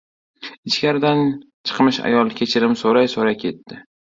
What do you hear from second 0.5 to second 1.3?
Ichkaridan